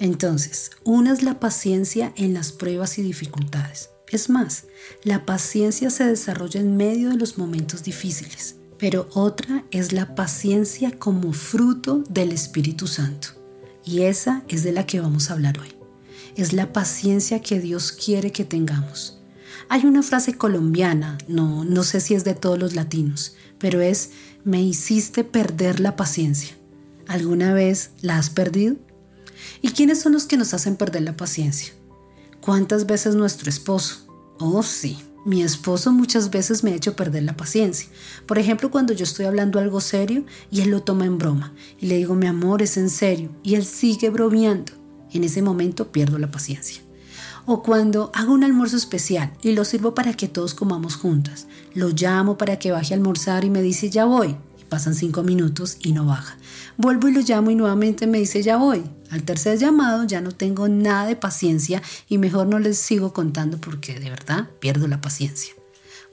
Entonces, 0.00 0.72
una 0.82 1.12
es 1.12 1.22
la 1.22 1.38
paciencia 1.38 2.12
en 2.16 2.34
las 2.34 2.50
pruebas 2.50 2.98
y 2.98 3.02
dificultades. 3.02 3.90
Es 4.08 4.30
más, 4.30 4.64
la 5.04 5.24
paciencia 5.24 5.90
se 5.90 6.02
desarrolla 6.02 6.60
en 6.60 6.76
medio 6.76 7.10
de 7.10 7.18
los 7.18 7.38
momentos 7.38 7.84
difíciles, 7.84 8.56
pero 8.78 9.08
otra 9.14 9.64
es 9.70 9.92
la 9.92 10.16
paciencia 10.16 10.98
como 10.98 11.32
fruto 11.32 12.02
del 12.08 12.32
Espíritu 12.32 12.88
Santo. 12.88 13.28
Y 13.84 14.00
esa 14.00 14.42
es 14.48 14.64
de 14.64 14.72
la 14.72 14.86
que 14.86 14.98
vamos 14.98 15.30
a 15.30 15.34
hablar 15.34 15.60
hoy. 15.60 15.76
Es 16.34 16.52
la 16.52 16.72
paciencia 16.72 17.42
que 17.42 17.60
Dios 17.60 17.92
quiere 17.92 18.32
que 18.32 18.44
tengamos. 18.44 19.19
Hay 19.68 19.84
una 19.84 20.02
frase 20.02 20.36
colombiana, 20.36 21.18
no, 21.28 21.64
no 21.64 21.82
sé 21.82 22.00
si 22.00 22.14
es 22.14 22.24
de 22.24 22.34
todos 22.34 22.58
los 22.58 22.74
latinos, 22.74 23.34
pero 23.58 23.80
es 23.80 24.10
me 24.44 24.62
hiciste 24.62 25.24
perder 25.24 25.80
la 25.80 25.96
paciencia. 25.96 26.56
¿Alguna 27.06 27.52
vez 27.52 27.90
la 28.00 28.18
has 28.18 28.30
perdido? 28.30 28.76
¿Y 29.62 29.70
quiénes 29.70 30.00
son 30.00 30.12
los 30.12 30.26
que 30.26 30.36
nos 30.36 30.54
hacen 30.54 30.76
perder 30.76 31.02
la 31.02 31.16
paciencia? 31.16 31.72
¿Cuántas 32.40 32.86
veces 32.86 33.14
nuestro 33.14 33.50
esposo? 33.50 34.06
Oh, 34.38 34.62
sí, 34.62 34.98
mi 35.24 35.42
esposo 35.42 35.92
muchas 35.92 36.30
veces 36.30 36.64
me 36.64 36.72
ha 36.72 36.76
hecho 36.76 36.96
perder 36.96 37.24
la 37.24 37.36
paciencia. 37.36 37.88
Por 38.26 38.38
ejemplo, 38.38 38.70
cuando 38.70 38.94
yo 38.94 39.04
estoy 39.04 39.26
hablando 39.26 39.58
algo 39.58 39.80
serio 39.80 40.24
y 40.50 40.62
él 40.62 40.70
lo 40.70 40.82
toma 40.82 41.04
en 41.04 41.18
broma 41.18 41.52
y 41.78 41.86
le 41.86 41.96
digo, 41.96 42.14
mi 42.14 42.26
amor, 42.26 42.62
es 42.62 42.76
en 42.78 42.88
serio, 42.88 43.30
y 43.42 43.54
él 43.54 43.64
sigue 43.64 44.08
bromeando. 44.08 44.72
En 45.12 45.24
ese 45.24 45.42
momento 45.42 45.92
pierdo 45.92 46.18
la 46.18 46.30
paciencia. 46.30 46.82
O 47.52 47.64
cuando 47.64 48.12
hago 48.14 48.32
un 48.32 48.44
almuerzo 48.44 48.76
especial 48.76 49.32
y 49.42 49.50
lo 49.50 49.64
sirvo 49.64 49.92
para 49.92 50.14
que 50.14 50.28
todos 50.28 50.54
comamos 50.54 50.94
juntas. 50.94 51.48
Lo 51.74 51.88
llamo 51.88 52.38
para 52.38 52.60
que 52.60 52.70
baje 52.70 52.94
a 52.94 52.96
almorzar 52.96 53.44
y 53.44 53.50
me 53.50 53.60
dice 53.60 53.90
ya 53.90 54.04
voy. 54.04 54.36
Y 54.60 54.64
pasan 54.66 54.94
cinco 54.94 55.24
minutos 55.24 55.76
y 55.80 55.92
no 55.92 56.06
baja. 56.06 56.38
Vuelvo 56.76 57.08
y 57.08 57.12
lo 57.12 57.22
llamo 57.22 57.50
y 57.50 57.56
nuevamente 57.56 58.06
me 58.06 58.20
dice 58.20 58.44
ya 58.44 58.56
voy. 58.56 58.84
Al 59.10 59.24
tercer 59.24 59.58
llamado 59.58 60.04
ya 60.04 60.20
no 60.20 60.30
tengo 60.30 60.68
nada 60.68 61.06
de 61.06 61.16
paciencia 61.16 61.82
y 62.08 62.18
mejor 62.18 62.46
no 62.46 62.60
les 62.60 62.78
sigo 62.78 63.12
contando 63.12 63.58
porque 63.58 63.98
de 63.98 64.10
verdad 64.10 64.48
pierdo 64.60 64.86
la 64.86 65.00
paciencia. 65.00 65.52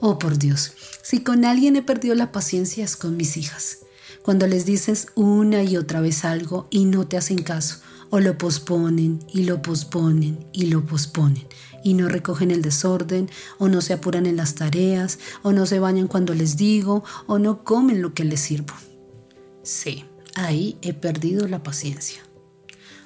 Oh 0.00 0.18
por 0.18 0.38
Dios, 0.38 0.72
si 1.04 1.20
con 1.20 1.44
alguien 1.44 1.76
he 1.76 1.82
perdido 1.82 2.16
la 2.16 2.32
paciencia 2.32 2.84
es 2.84 2.96
con 2.96 3.16
mis 3.16 3.36
hijas. 3.36 3.78
Cuando 4.22 4.48
les 4.48 4.66
dices 4.66 5.06
una 5.14 5.62
y 5.62 5.76
otra 5.76 6.00
vez 6.00 6.24
algo 6.24 6.66
y 6.68 6.86
no 6.86 7.06
te 7.06 7.16
hacen 7.16 7.44
caso 7.44 7.76
o 8.10 8.20
lo 8.20 8.38
posponen 8.38 9.20
y 9.32 9.44
lo 9.44 9.62
posponen 9.62 10.46
y 10.52 10.66
lo 10.66 10.84
posponen 10.84 11.46
y 11.82 11.94
no 11.94 12.08
recogen 12.08 12.50
el 12.50 12.62
desorden 12.62 13.30
o 13.58 13.68
no 13.68 13.80
se 13.80 13.92
apuran 13.92 14.26
en 14.26 14.36
las 14.36 14.54
tareas 14.54 15.18
o 15.42 15.52
no 15.52 15.66
se 15.66 15.78
bañan 15.78 16.08
cuando 16.08 16.34
les 16.34 16.56
digo 16.56 17.04
o 17.26 17.38
no 17.38 17.64
comen 17.64 18.02
lo 18.02 18.14
que 18.14 18.24
les 18.24 18.40
sirvo. 18.40 18.74
Sí, 19.62 20.04
ahí 20.34 20.78
he 20.82 20.94
perdido 20.94 21.46
la 21.48 21.62
paciencia. 21.62 22.20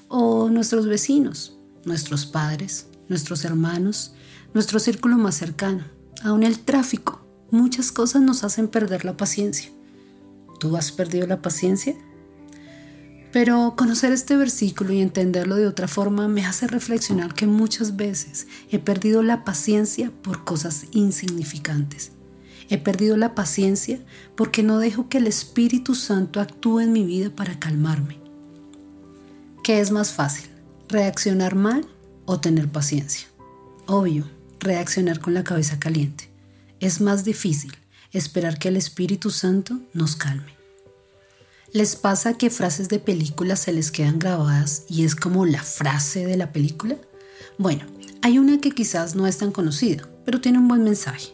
O 0.08 0.50
nuestros 0.50 0.86
vecinos, 0.86 1.56
nuestros 1.84 2.26
padres, 2.26 2.86
nuestros 3.08 3.44
hermanos, 3.44 4.14
nuestro 4.54 4.78
círculo 4.78 5.16
más 5.16 5.36
cercano, 5.36 5.84
aún 6.22 6.42
el 6.42 6.60
tráfico. 6.60 7.20
Muchas 7.50 7.92
cosas 7.92 8.22
nos 8.22 8.44
hacen 8.44 8.68
perder 8.68 9.04
la 9.04 9.16
paciencia. 9.16 9.70
¿Tú 10.58 10.76
has 10.76 10.92
perdido 10.92 11.26
la 11.26 11.42
paciencia? 11.42 11.96
Pero 13.32 13.74
conocer 13.76 14.12
este 14.12 14.36
versículo 14.36 14.92
y 14.92 15.00
entenderlo 15.00 15.56
de 15.56 15.66
otra 15.66 15.88
forma 15.88 16.28
me 16.28 16.44
hace 16.44 16.66
reflexionar 16.66 17.32
que 17.32 17.46
muchas 17.46 17.96
veces 17.96 18.46
he 18.70 18.78
perdido 18.78 19.22
la 19.22 19.42
paciencia 19.42 20.12
por 20.22 20.44
cosas 20.44 20.84
insignificantes. 20.92 22.12
He 22.68 22.76
perdido 22.76 23.16
la 23.16 23.34
paciencia 23.34 24.00
porque 24.36 24.62
no 24.62 24.78
dejo 24.78 25.08
que 25.08 25.18
el 25.18 25.26
Espíritu 25.26 25.94
Santo 25.94 26.40
actúe 26.40 26.80
en 26.80 26.92
mi 26.92 27.04
vida 27.04 27.30
para 27.30 27.58
calmarme. 27.58 28.18
¿Qué 29.64 29.80
es 29.80 29.90
más 29.90 30.12
fácil? 30.12 30.50
¿Reaccionar 30.88 31.54
mal 31.54 31.86
o 32.26 32.38
tener 32.38 32.68
paciencia? 32.68 33.28
Obvio, 33.86 34.28
reaccionar 34.60 35.20
con 35.20 35.32
la 35.32 35.44
cabeza 35.44 35.78
caliente. 35.78 36.30
Es 36.80 37.00
más 37.00 37.24
difícil 37.24 37.72
esperar 38.12 38.58
que 38.58 38.68
el 38.68 38.76
Espíritu 38.76 39.30
Santo 39.30 39.80
nos 39.94 40.16
calme. 40.16 40.61
¿Les 41.72 41.96
pasa 41.96 42.34
que 42.34 42.50
frases 42.50 42.90
de 42.90 42.98
películas 42.98 43.60
se 43.60 43.72
les 43.72 43.90
quedan 43.90 44.18
grabadas 44.18 44.84
y 44.90 45.04
es 45.04 45.16
como 45.16 45.46
la 45.46 45.62
frase 45.62 46.26
de 46.26 46.36
la 46.36 46.52
película? 46.52 46.98
Bueno, 47.56 47.86
hay 48.20 48.38
una 48.38 48.60
que 48.60 48.72
quizás 48.72 49.14
no 49.14 49.26
es 49.26 49.38
tan 49.38 49.52
conocida, 49.52 50.06
pero 50.26 50.38
tiene 50.42 50.58
un 50.58 50.68
buen 50.68 50.84
mensaje. 50.84 51.32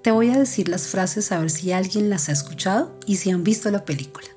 Te 0.00 0.12
voy 0.12 0.30
a 0.30 0.38
decir 0.38 0.68
las 0.68 0.86
frases 0.86 1.32
a 1.32 1.40
ver 1.40 1.50
si 1.50 1.72
alguien 1.72 2.10
las 2.10 2.28
ha 2.28 2.32
escuchado 2.32 2.96
y 3.06 3.16
si 3.16 3.30
han 3.30 3.42
visto 3.42 3.72
la 3.72 3.84
película. 3.84 4.28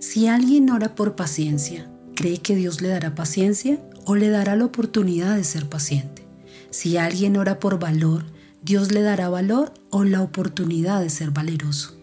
Si 0.00 0.26
alguien 0.26 0.68
ora 0.70 0.96
por 0.96 1.14
paciencia, 1.14 1.88
¿cree 2.16 2.38
que 2.38 2.56
Dios 2.56 2.80
le 2.80 2.88
dará 2.88 3.14
paciencia 3.14 3.80
o 4.04 4.16
le 4.16 4.30
dará 4.30 4.56
la 4.56 4.64
oportunidad 4.64 5.36
de 5.36 5.44
ser 5.44 5.68
paciente? 5.68 6.26
Si 6.70 6.96
alguien 6.96 7.36
ora 7.36 7.60
por 7.60 7.78
valor, 7.78 8.24
Dios 8.62 8.90
le 8.90 9.02
dará 9.02 9.28
valor 9.28 9.72
o 9.90 10.02
la 10.02 10.22
oportunidad 10.22 11.00
de 11.02 11.10
ser 11.10 11.30
valeroso. 11.30 11.95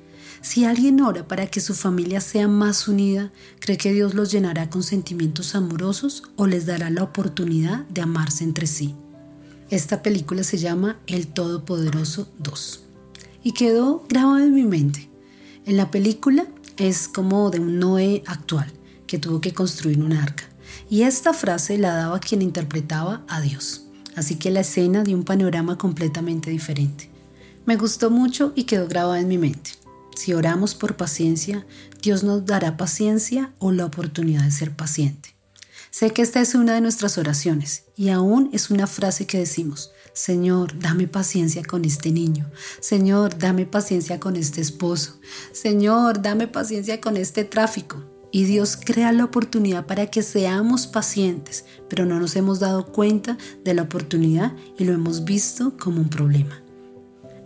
Si 0.43 0.65
alguien 0.65 0.99
ora 0.99 1.25
para 1.25 1.47
que 1.47 1.61
su 1.61 1.73
familia 1.73 2.19
sea 2.19 2.49
más 2.49 2.89
unida, 2.89 3.31
¿cree 3.61 3.77
que 3.77 3.93
Dios 3.93 4.13
los 4.13 4.29
llenará 4.29 4.69
con 4.69 4.83
sentimientos 4.83 5.55
amorosos 5.55 6.23
o 6.35 6.47
les 6.47 6.65
dará 6.65 6.89
la 6.89 7.01
oportunidad 7.01 7.85
de 7.87 8.01
amarse 8.01 8.43
entre 8.43 8.67
sí? 8.67 8.93
Esta 9.69 10.03
película 10.03 10.43
se 10.43 10.57
llama 10.57 10.99
El 11.07 11.27
Todopoderoso 11.27 12.27
2 12.39 12.83
y 13.41 13.53
quedó 13.53 14.05
grabada 14.09 14.43
en 14.43 14.53
mi 14.53 14.65
mente. 14.65 15.09
En 15.65 15.77
la 15.77 15.89
película 15.89 16.45
es 16.75 17.07
como 17.07 17.49
de 17.49 17.61
un 17.61 17.79
Noé 17.79 18.21
actual 18.27 18.69
que 19.07 19.19
tuvo 19.19 19.39
que 19.39 19.53
construir 19.53 19.99
un 20.03 20.11
arca 20.11 20.43
y 20.89 21.03
esta 21.03 21.33
frase 21.33 21.77
la 21.77 21.95
daba 21.95 22.19
quien 22.19 22.41
interpretaba 22.41 23.23
a 23.29 23.39
Dios. 23.39 23.85
Así 24.17 24.35
que 24.35 24.51
la 24.51 24.59
escena 24.59 25.05
dio 25.05 25.15
un 25.15 25.23
panorama 25.23 25.77
completamente 25.77 26.51
diferente. 26.51 27.09
Me 27.65 27.77
gustó 27.77 28.11
mucho 28.11 28.51
y 28.57 28.65
quedó 28.65 28.89
grabada 28.89 29.21
en 29.21 29.29
mi 29.29 29.37
mente. 29.37 29.82
Si 30.23 30.33
oramos 30.33 30.73
por 30.73 30.95
paciencia, 30.95 31.65
Dios 32.01 32.23
nos 32.23 32.45
dará 32.45 32.77
paciencia 32.77 33.51
o 33.59 33.73
la 33.73 33.85
oportunidad 33.85 34.43
de 34.43 34.51
ser 34.51 34.73
paciente. 34.73 35.35
Sé 35.91 36.11
que 36.11 36.21
esta 36.21 36.39
es 36.39 36.55
una 36.55 36.75
de 36.75 36.79
nuestras 36.79 37.17
oraciones 37.17 37.83
y 37.97 38.07
aún 38.07 38.49
es 38.53 38.69
una 38.69 38.87
frase 38.87 39.27
que 39.27 39.37
decimos, 39.37 39.91
Señor, 40.13 40.79
dame 40.79 41.09
paciencia 41.09 41.61
con 41.65 41.83
este 41.83 42.09
niño. 42.11 42.49
Señor, 42.79 43.37
dame 43.37 43.65
paciencia 43.65 44.21
con 44.21 44.37
este 44.37 44.61
esposo. 44.61 45.19
Señor, 45.51 46.21
dame 46.21 46.47
paciencia 46.47 47.01
con 47.01 47.17
este 47.17 47.43
tráfico. 47.43 48.05
Y 48.31 48.45
Dios 48.45 48.77
crea 48.77 49.11
la 49.11 49.25
oportunidad 49.25 49.87
para 49.87 50.05
que 50.05 50.23
seamos 50.23 50.87
pacientes, 50.87 51.65
pero 51.89 52.05
no 52.05 52.17
nos 52.21 52.37
hemos 52.37 52.61
dado 52.61 52.85
cuenta 52.93 53.37
de 53.65 53.73
la 53.73 53.81
oportunidad 53.81 54.53
y 54.79 54.85
lo 54.85 54.93
hemos 54.93 55.25
visto 55.25 55.75
como 55.77 55.99
un 55.99 56.09
problema. 56.09 56.63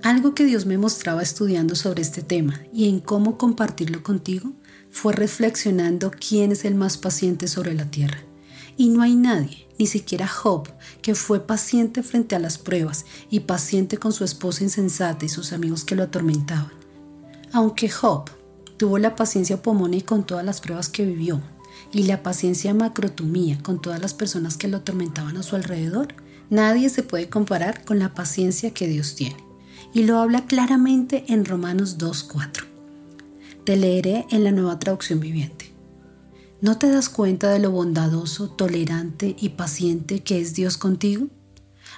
Algo 0.07 0.33
que 0.33 0.45
Dios 0.45 0.65
me 0.65 0.77
mostraba 0.77 1.21
estudiando 1.21 1.75
sobre 1.75 2.01
este 2.01 2.21
tema 2.21 2.61
y 2.71 2.87
en 2.87 3.01
cómo 3.01 3.37
compartirlo 3.37 4.03
contigo 4.03 4.53
fue 4.89 5.11
reflexionando 5.11 6.11
quién 6.11 6.53
es 6.53 6.63
el 6.63 6.75
más 6.75 6.97
paciente 6.97 7.49
sobre 7.49 7.73
la 7.73 7.91
tierra. 7.91 8.19
Y 8.77 8.87
no 8.87 9.01
hay 9.01 9.17
nadie, 9.17 9.67
ni 9.77 9.85
siquiera 9.85 10.25
Job, 10.25 10.69
que 11.01 11.13
fue 11.13 11.45
paciente 11.45 12.03
frente 12.03 12.37
a 12.37 12.39
las 12.39 12.57
pruebas 12.57 13.05
y 13.29 13.41
paciente 13.41 13.97
con 13.97 14.13
su 14.13 14.23
esposa 14.23 14.63
insensata 14.63 15.25
y 15.25 15.27
sus 15.27 15.51
amigos 15.51 15.83
que 15.83 15.97
lo 15.97 16.03
atormentaban. 16.03 16.71
Aunque 17.51 17.89
Job 17.89 18.29
tuvo 18.77 18.99
la 18.99 19.13
paciencia 19.13 19.61
pomone 19.61 20.05
con 20.05 20.25
todas 20.25 20.45
las 20.45 20.61
pruebas 20.61 20.87
que 20.87 21.05
vivió 21.05 21.41
y 21.91 22.03
la 22.03 22.23
paciencia 22.23 22.73
macrotumía 22.73 23.61
con 23.61 23.81
todas 23.81 24.01
las 24.01 24.13
personas 24.13 24.55
que 24.55 24.69
lo 24.69 24.77
atormentaban 24.77 25.35
a 25.35 25.43
su 25.43 25.57
alrededor, 25.57 26.15
nadie 26.49 26.87
se 26.87 27.03
puede 27.03 27.27
comparar 27.27 27.83
con 27.83 27.99
la 27.99 28.13
paciencia 28.13 28.73
que 28.73 28.87
Dios 28.87 29.13
tiene 29.13 29.46
y 29.93 30.03
lo 30.03 30.19
habla 30.19 30.45
claramente 30.45 31.25
en 31.27 31.45
Romanos 31.45 31.97
2.4. 31.97 32.65
Te 33.63 33.75
leeré 33.75 34.25
en 34.29 34.43
la 34.43 34.51
nueva 34.51 34.79
traducción 34.79 35.19
viviente. 35.19 35.73
¿No 36.61 36.77
te 36.77 36.89
das 36.89 37.09
cuenta 37.09 37.51
de 37.51 37.59
lo 37.59 37.71
bondadoso, 37.71 38.49
tolerante 38.49 39.35
y 39.39 39.49
paciente 39.49 40.23
que 40.23 40.39
es 40.39 40.53
Dios 40.53 40.77
contigo? 40.77 41.27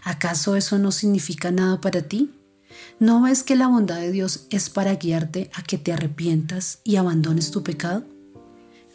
¿Acaso 0.04 0.56
eso 0.56 0.78
no 0.80 0.92
significa 0.92 1.52
nada 1.52 1.80
para 1.80 2.02
ti? 2.02 2.32
¿No 3.00 3.22
ves 3.22 3.44
que 3.44 3.56
la 3.56 3.68
bondad 3.68 3.98
de 3.98 4.12
Dios 4.12 4.48
es 4.50 4.70
para 4.70 4.96
guiarte 4.96 5.50
a 5.54 5.64
que 5.64 5.78
te 5.78 5.94
arrepientas 5.94 6.80
y 6.84 6.98
abandones 6.98 7.52
tu 7.52 7.64
pecado? 7.64 8.04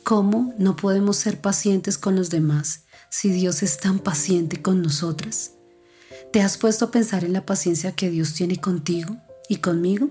¿Cómo 0.02 0.52
no 0.58 0.76
podemos 0.76 1.16
ser 1.16 1.40
pacientes 1.40 1.96
con 1.96 2.14
los 2.14 2.28
demás 2.28 2.84
si 3.08 3.30
Dios 3.30 3.62
es 3.62 3.78
tan 3.78 3.98
paciente 3.98 4.60
con 4.60 4.82
nosotras? 4.82 5.52
¿Te 6.34 6.42
has 6.42 6.58
puesto 6.58 6.86
a 6.86 6.90
pensar 6.90 7.22
en 7.22 7.32
la 7.32 7.46
paciencia 7.46 7.92
que 7.92 8.10
Dios 8.10 8.34
tiene 8.34 8.56
contigo 8.56 9.16
y 9.48 9.58
conmigo? 9.58 10.10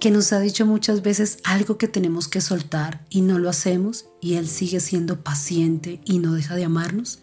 Que 0.00 0.10
nos 0.10 0.32
ha 0.32 0.40
dicho 0.40 0.66
muchas 0.66 1.02
veces 1.02 1.38
algo 1.44 1.78
que 1.78 1.86
tenemos 1.86 2.26
que 2.26 2.40
soltar 2.40 3.06
y 3.10 3.20
no 3.20 3.38
lo 3.38 3.48
hacemos 3.48 4.06
y 4.20 4.34
Él 4.34 4.48
sigue 4.48 4.80
siendo 4.80 5.22
paciente 5.22 6.00
y 6.04 6.18
no 6.18 6.34
deja 6.34 6.56
de 6.56 6.64
amarnos. 6.64 7.20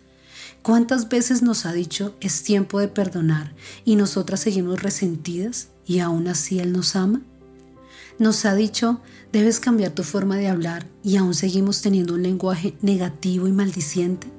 ¿Cuántas 0.62 1.10
veces 1.10 1.42
nos 1.42 1.65
ha 1.65 1.74
dicho 1.74 2.15
es 2.22 2.44
tiempo 2.44 2.80
de 2.80 2.88
perdonar 2.88 3.53
y 3.84 3.98
nosotras 3.98 4.39
seguimos 4.39 4.82
resentidas 4.82 5.68
y 5.86 6.00
aún 6.00 6.30
así 6.30 6.60
Él 6.60 6.72
nos 6.72 6.96
ama? 6.96 7.24
Nos 8.20 8.46
ha 8.46 8.56
dicho 8.56 9.01
debes 9.34 9.60
cambiar 9.60 9.92
tu 9.92 10.03
forma 10.03 10.38
de 10.38 10.48
hablar 10.48 10.88
y 11.03 11.18
aún 11.18 11.34
seguimos 11.34 11.82
teniendo 11.82 12.13
un 12.13 12.24
lenguaje 12.24 12.77
negativo 12.82 13.50
y 13.50 13.51
maldiciente. 13.51 14.32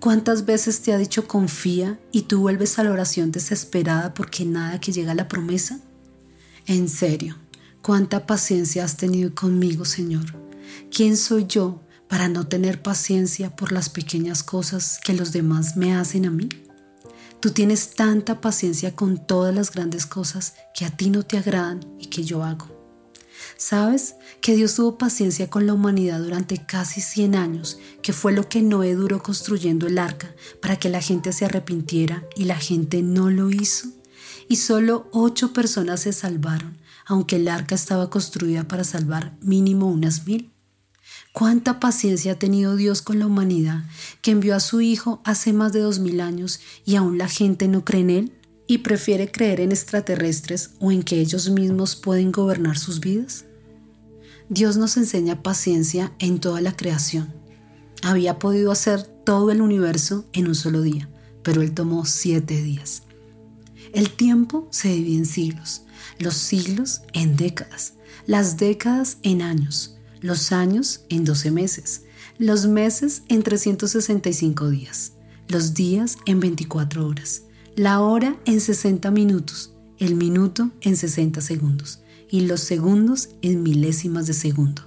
¿Cuántas 0.00 0.44
veces 0.44 0.82
te 0.82 0.92
ha 0.92 0.98
dicho 0.98 1.26
confía 1.26 1.98
y 2.12 2.22
tú 2.22 2.40
vuelves 2.40 2.78
a 2.78 2.84
la 2.84 2.92
oración 2.92 3.32
desesperada 3.32 4.12
porque 4.14 4.44
nada 4.44 4.78
que 4.78 4.92
llega 4.92 5.12
a 5.12 5.16
la 5.16 5.28
promesa? 5.28 5.80
En 6.66 6.88
serio, 6.88 7.36
¿cuánta 7.82 8.26
paciencia 8.26 8.84
has 8.84 8.96
tenido 8.96 9.34
conmigo, 9.34 9.84
Señor? 9.84 10.24
¿Quién 10.94 11.16
soy 11.16 11.46
yo 11.46 11.82
para 12.08 12.28
no 12.28 12.46
tener 12.46 12.82
paciencia 12.82 13.56
por 13.56 13.72
las 13.72 13.88
pequeñas 13.88 14.42
cosas 14.42 15.00
que 15.02 15.14
los 15.14 15.32
demás 15.32 15.76
me 15.76 15.94
hacen 15.94 16.26
a 16.26 16.30
mí? 16.30 16.48
Tú 17.40 17.50
tienes 17.50 17.94
tanta 17.94 18.40
paciencia 18.40 18.94
con 18.94 19.26
todas 19.26 19.54
las 19.54 19.70
grandes 19.70 20.04
cosas 20.04 20.54
que 20.74 20.84
a 20.84 20.90
ti 20.90 21.08
no 21.10 21.22
te 21.22 21.38
agradan 21.38 21.80
y 21.98 22.06
que 22.06 22.22
yo 22.22 22.44
hago. 22.44 22.75
¿Sabes? 23.56 24.16
Que 24.42 24.54
Dios 24.54 24.74
tuvo 24.74 24.98
paciencia 24.98 25.48
con 25.48 25.66
la 25.66 25.72
humanidad 25.72 26.20
durante 26.20 26.64
casi 26.66 27.00
100 27.00 27.34
años, 27.34 27.78
que 28.02 28.12
fue 28.12 28.32
lo 28.32 28.48
que 28.48 28.60
Noé 28.60 28.94
duró 28.94 29.22
construyendo 29.22 29.86
el 29.86 29.98
arca 29.98 30.34
para 30.60 30.76
que 30.76 30.90
la 30.90 31.00
gente 31.00 31.32
se 31.32 31.46
arrepintiera 31.46 32.24
y 32.36 32.44
la 32.44 32.56
gente 32.56 33.02
no 33.02 33.30
lo 33.30 33.50
hizo. 33.50 33.88
Y 34.48 34.56
solo 34.56 35.08
ocho 35.12 35.52
personas 35.54 36.00
se 36.00 36.12
salvaron, 36.12 36.76
aunque 37.06 37.36
el 37.36 37.48
arca 37.48 37.74
estaba 37.74 38.10
construida 38.10 38.68
para 38.68 38.84
salvar 38.84 39.36
mínimo 39.40 39.88
unas 39.88 40.26
mil. 40.26 40.52
¿Cuánta 41.32 41.80
paciencia 41.80 42.32
ha 42.32 42.38
tenido 42.38 42.76
Dios 42.76 43.02
con 43.02 43.18
la 43.18 43.26
humanidad 43.26 43.84
que 44.22 44.32
envió 44.32 44.54
a 44.54 44.60
su 44.60 44.80
Hijo 44.80 45.20
hace 45.24 45.52
más 45.52 45.72
de 45.72 45.80
dos 45.80 45.98
mil 45.98 46.20
años 46.20 46.60
y 46.84 46.96
aún 46.96 47.18
la 47.18 47.28
gente 47.28 47.68
no 47.68 47.84
cree 47.84 48.02
en 48.02 48.10
Él? 48.10 48.32
Y 48.66 48.78
prefiere 48.78 49.30
creer 49.30 49.60
en 49.60 49.72
extraterrestres 49.72 50.70
o 50.80 50.90
en 50.90 51.02
que 51.02 51.20
ellos 51.20 51.50
mismos 51.50 51.96
pueden 51.96 52.32
gobernar 52.32 52.78
sus 52.78 53.00
vidas? 53.00 53.44
Dios 54.48 54.76
nos 54.76 54.96
enseña 54.96 55.42
paciencia 55.42 56.12
en 56.18 56.38
toda 56.38 56.60
la 56.60 56.76
creación. 56.76 57.32
Había 58.02 58.38
podido 58.38 58.70
hacer 58.70 59.02
todo 59.02 59.50
el 59.50 59.60
universo 59.60 60.24
en 60.32 60.46
un 60.46 60.54
solo 60.54 60.82
día, 60.82 61.08
pero 61.42 61.62
Él 61.62 61.72
tomó 61.72 62.04
siete 62.04 62.62
días. 62.62 63.02
El 63.92 64.10
tiempo 64.10 64.68
se 64.70 64.88
divide 64.88 65.18
en 65.18 65.26
siglos, 65.26 65.82
los 66.18 66.34
siglos 66.34 67.02
en 67.12 67.36
décadas, 67.36 67.94
las 68.26 68.56
décadas 68.56 69.18
en 69.22 69.42
años, 69.42 69.96
los 70.20 70.52
años 70.52 71.02
en 71.08 71.24
12 71.24 71.50
meses, 71.50 72.02
los 72.38 72.66
meses 72.66 73.22
en 73.28 73.42
365 73.42 74.70
días, 74.70 75.12
los 75.48 75.74
días 75.74 76.18
en 76.26 76.40
24 76.40 77.06
horas, 77.06 77.42
la 77.76 78.00
hora 78.00 78.38
en 78.46 78.62
60 78.62 79.10
minutos, 79.10 79.74
el 79.98 80.14
minuto 80.14 80.70
en 80.80 80.96
60 80.96 81.42
segundos 81.42 82.00
y 82.30 82.40
los 82.40 82.60
segundos 82.60 83.28
en 83.42 83.62
milésimas 83.62 84.26
de 84.26 84.32
segundo. 84.32 84.82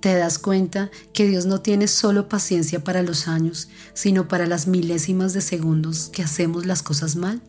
¿Te 0.00 0.14
das 0.14 0.38
cuenta 0.38 0.90
que 1.12 1.26
Dios 1.26 1.44
no 1.44 1.60
tiene 1.60 1.86
solo 1.86 2.26
paciencia 2.28 2.82
para 2.82 3.02
los 3.02 3.28
años, 3.28 3.68
sino 3.92 4.26
para 4.26 4.46
las 4.46 4.66
milésimas 4.66 5.34
de 5.34 5.42
segundos 5.42 6.08
que 6.10 6.22
hacemos 6.22 6.64
las 6.64 6.82
cosas 6.82 7.14
mal? 7.14 7.42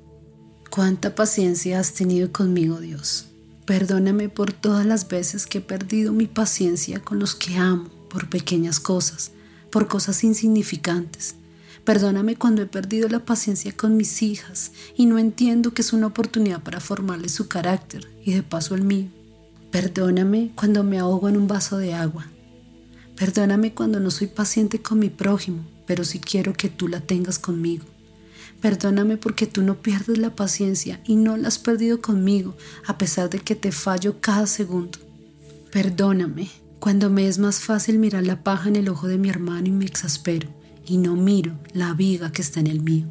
¿Cuánta 0.70 1.16
paciencia 1.16 1.80
has 1.80 1.94
tenido 1.94 2.34
conmigo, 2.34 2.82
Dios? 2.82 3.28
Perdóname 3.66 4.28
por 4.28 4.51
todas 4.51 4.86
las 4.86 5.08
veces 5.08 5.48
que 5.48 5.60
he 5.60 5.62
perdido 5.62 6.12
mi 6.12 6.28
paciencia 6.28 7.00
con 7.00 7.18
los 7.18 7.34
que 7.34 7.56
amo 7.56 7.88
por 8.10 8.30
pequeñas 8.30 8.82
cosas, 8.82 9.32
por 9.72 9.88
cosas 9.88 10.22
insignificantes. 10.25 11.36
Perdóname 11.84 12.36
cuando 12.36 12.62
he 12.62 12.66
perdido 12.66 13.10
la 13.10 13.26
paciencia 13.26 13.72
con 13.72 13.98
mis 13.98 14.22
hijas 14.22 14.72
y 14.96 15.06
no 15.06 15.18
entiendo 15.18 15.74
que 15.74 15.82
es 15.82 15.94
una 15.94 16.08
oportunidad 16.08 16.62
para 16.62 16.80
formarles 16.80 17.32
su 17.32 17.48
carácter 17.48 18.08
y 18.24 18.34
de 18.34 18.44
paso 18.44 18.76
el 18.76 18.84
mío. 18.84 19.08
Perdóname 19.72 20.52
cuando 20.56 20.84
me 20.84 21.00
ahogo 21.00 21.30
en 21.30 21.38
un 21.38 21.48
vaso 21.48 21.78
de 21.78 21.94
agua. 21.94 22.28
Perdóname 23.16 23.74
cuando 23.74 24.00
no 24.00 24.12
soy 24.12 24.28
paciente 24.28 24.82
con 24.82 25.00
mi 25.00 25.10
prójimo, 25.10 25.66
pero 25.86 26.04
sí 26.04 26.20
quiero 26.20 26.54
que 26.54 26.70
tú 26.70 26.88
la 26.88 27.02
tengas 27.02 27.38
conmigo. 27.40 27.86
Perdóname 28.62 29.18
porque 29.18 29.48
tú 29.48 29.62
no 29.62 29.82
pierdes 29.82 30.18
la 30.18 30.36
paciencia 30.36 31.02
y 31.06 31.16
no 31.16 31.38
la 31.38 31.48
has 31.48 31.60
perdido 31.60 32.02
conmigo, 32.02 32.56
a 32.86 32.98
pesar 32.98 33.30
de 33.30 33.40
que 33.40 33.56
te 33.56 33.72
fallo 33.72 34.20
cada 34.20 34.48
segundo. 34.48 35.00
Perdóname 35.72 36.50
cuando 36.80 37.10
me 37.10 37.28
es 37.28 37.40
más 37.40 37.60
fácil 37.60 38.00
mirar 38.00 38.26
la 38.26 38.44
paja 38.44 38.70
en 38.70 38.76
el 38.76 38.90
ojo 38.90 39.08
de 39.08 39.18
mi 39.18 39.30
hermano 39.30 39.68
y 39.68 39.72
me 39.72 39.86
exaspero, 39.86 40.50
y 40.89 40.98
no 40.98 41.15
miro 41.15 41.60
la 41.74 41.93
viga 41.93 42.31
que 42.31 42.41
está 42.41 42.60
en 42.60 42.67
el 42.67 42.81
mío. 42.81 43.08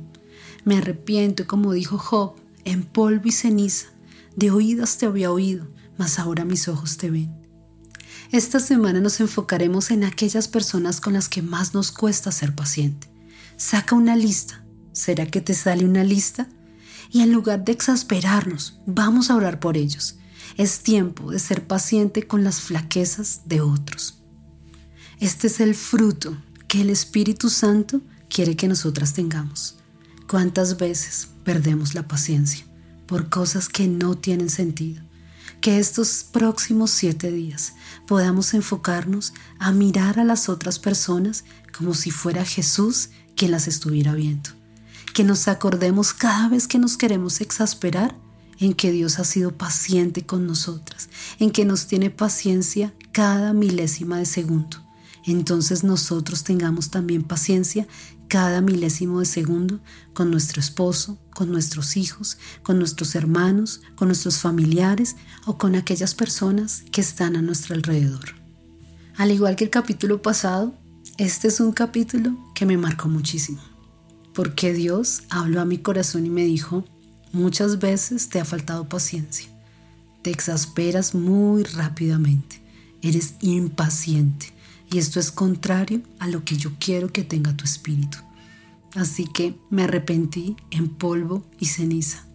Me 0.64 0.76
arrepiento, 0.76 1.46
como 1.46 1.72
dijo 1.72 1.98
Job, 1.98 2.34
en 2.64 2.82
polvo 2.84 3.28
y 3.28 3.32
ceniza. 3.32 3.88
De 4.36 4.50
oídas 4.50 4.98
te 4.98 5.06
había 5.06 5.30
oído, 5.30 5.68
mas 5.96 6.18
ahora 6.18 6.44
mis 6.44 6.68
ojos 6.68 6.96
te 6.96 7.10
ven. 7.10 7.34
Esta 8.30 8.60
semana 8.60 9.00
nos 9.00 9.20
enfocaremos 9.20 9.90
en 9.90 10.04
aquellas 10.04 10.48
personas 10.48 11.00
con 11.00 11.14
las 11.14 11.28
que 11.28 11.40
más 11.40 11.72
nos 11.72 11.92
cuesta 11.92 12.30
ser 12.32 12.54
paciente. 12.54 13.10
Saca 13.56 13.94
una 13.94 14.16
lista 14.16 14.64
¿Será 14.98 15.26
que 15.26 15.40
te 15.40 15.54
sale 15.54 15.84
una 15.84 16.02
lista? 16.02 16.48
Y 17.12 17.20
en 17.20 17.30
lugar 17.30 17.64
de 17.64 17.70
exasperarnos, 17.70 18.80
vamos 18.84 19.30
a 19.30 19.36
orar 19.36 19.60
por 19.60 19.76
ellos. 19.76 20.16
Es 20.56 20.80
tiempo 20.80 21.30
de 21.30 21.38
ser 21.38 21.68
paciente 21.68 22.26
con 22.26 22.42
las 22.42 22.60
flaquezas 22.60 23.42
de 23.44 23.60
otros. 23.60 24.24
Este 25.20 25.46
es 25.46 25.60
el 25.60 25.76
fruto 25.76 26.36
que 26.68 26.82
el 26.82 26.90
Espíritu 26.90 27.50
Santo 27.50 28.00
quiere 28.28 28.54
que 28.54 28.68
nosotras 28.68 29.14
tengamos. 29.14 29.76
¿Cuántas 30.28 30.76
veces 30.76 31.28
perdemos 31.44 31.94
la 31.94 32.06
paciencia 32.06 32.64
por 33.06 33.28
cosas 33.30 33.68
que 33.68 33.88
no 33.88 34.16
tienen 34.16 34.50
sentido? 34.50 35.02
Que 35.60 35.78
estos 35.78 36.24
próximos 36.30 36.90
siete 36.92 37.32
días 37.32 37.72
podamos 38.06 38.54
enfocarnos 38.54 39.32
a 39.58 39.72
mirar 39.72 40.20
a 40.20 40.24
las 40.24 40.48
otras 40.48 40.78
personas 40.78 41.44
como 41.76 41.94
si 41.94 42.10
fuera 42.10 42.44
Jesús 42.44 43.08
quien 43.34 43.50
las 43.50 43.66
estuviera 43.66 44.14
viendo 44.14 44.58
que 45.18 45.24
nos 45.24 45.48
acordemos 45.48 46.14
cada 46.14 46.48
vez 46.48 46.68
que 46.68 46.78
nos 46.78 46.96
queremos 46.96 47.40
exasperar 47.40 48.14
en 48.60 48.72
que 48.72 48.92
Dios 48.92 49.18
ha 49.18 49.24
sido 49.24 49.50
paciente 49.56 50.24
con 50.24 50.46
nosotras, 50.46 51.08
en 51.40 51.50
que 51.50 51.64
nos 51.64 51.88
tiene 51.88 52.10
paciencia 52.10 52.94
cada 53.10 53.52
milésima 53.52 54.18
de 54.18 54.26
segundo. 54.26 54.87
Entonces 55.30 55.84
nosotros 55.84 56.42
tengamos 56.42 56.90
también 56.90 57.22
paciencia 57.22 57.86
cada 58.28 58.60
milésimo 58.60 59.20
de 59.20 59.26
segundo 59.26 59.80
con 60.14 60.30
nuestro 60.30 60.60
esposo, 60.60 61.18
con 61.34 61.52
nuestros 61.52 61.96
hijos, 61.96 62.38
con 62.62 62.78
nuestros 62.78 63.14
hermanos, 63.14 63.82
con 63.94 64.08
nuestros 64.08 64.38
familiares 64.38 65.16
o 65.44 65.58
con 65.58 65.76
aquellas 65.76 66.14
personas 66.14 66.82
que 66.92 67.00
están 67.00 67.36
a 67.36 67.42
nuestro 67.42 67.74
alrededor. 67.74 68.36
Al 69.16 69.30
igual 69.30 69.54
que 69.56 69.64
el 69.64 69.70
capítulo 69.70 70.22
pasado, 70.22 70.74
este 71.18 71.48
es 71.48 71.60
un 71.60 71.72
capítulo 71.72 72.36
que 72.54 72.66
me 72.66 72.76
marcó 72.76 73.08
muchísimo 73.08 73.60
porque 74.38 74.72
Dios 74.72 75.24
habló 75.30 75.60
a 75.60 75.64
mi 75.64 75.78
corazón 75.78 76.24
y 76.24 76.30
me 76.30 76.44
dijo, 76.44 76.84
muchas 77.32 77.80
veces 77.80 78.28
te 78.28 78.38
ha 78.38 78.44
faltado 78.44 78.88
paciencia, 78.88 79.48
te 80.22 80.30
exasperas 80.30 81.12
muy 81.12 81.64
rápidamente, 81.64 82.62
eres 83.02 83.34
impaciente 83.40 84.52
y 84.90 84.98
esto 84.98 85.20
es 85.20 85.30
contrario 85.30 86.02
a 86.18 86.28
lo 86.28 86.44
que 86.44 86.56
yo 86.56 86.72
quiero 86.78 87.12
que 87.12 87.24
tenga 87.24 87.56
tu 87.56 87.64
espíritu. 87.64 88.18
Así 88.94 89.26
que 89.26 89.58
me 89.70 89.84
arrepentí 89.84 90.56
en 90.70 90.88
polvo 90.88 91.44
y 91.58 91.66
ceniza. 91.66 92.26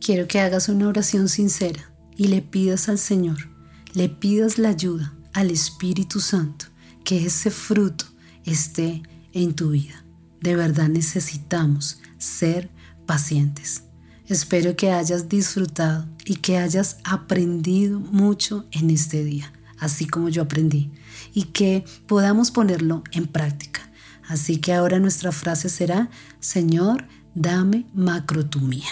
Quiero 0.00 0.26
que 0.26 0.40
hagas 0.40 0.68
una 0.68 0.88
oración 0.88 1.28
sincera 1.28 1.92
y 2.16 2.28
le 2.28 2.42
pidas 2.42 2.88
al 2.88 2.98
Señor, 2.98 3.48
le 3.94 4.08
pidas 4.08 4.58
la 4.58 4.70
ayuda 4.70 5.14
al 5.32 5.50
Espíritu 5.50 6.20
Santo, 6.20 6.66
que 7.04 7.26
ese 7.26 7.50
fruto 7.50 8.06
esté 8.44 9.02
en 9.32 9.54
tu 9.54 9.70
vida 9.70 10.02
de 10.42 10.56
verdad 10.56 10.88
necesitamos 10.88 12.00
ser 12.18 12.70
pacientes. 13.06 13.84
Espero 14.26 14.76
que 14.76 14.90
hayas 14.90 15.28
disfrutado 15.28 16.06
y 16.24 16.36
que 16.36 16.58
hayas 16.58 16.98
aprendido 17.04 18.00
mucho 18.00 18.66
en 18.72 18.90
este 18.90 19.24
día, 19.24 19.52
así 19.82 20.06
como 20.06 20.28
yo 20.28 20.42
aprendí, 20.42 20.92
y 21.34 21.44
que 21.44 21.84
podamos 22.06 22.52
ponerlo 22.52 23.02
en 23.10 23.26
práctica. 23.26 23.90
Así 24.28 24.58
que 24.58 24.72
ahora 24.72 25.00
nuestra 25.00 25.32
frase 25.32 25.68
será, 25.68 26.08
Señor, 26.38 27.06
dame 27.34 27.86
macrotumía. 27.92 28.88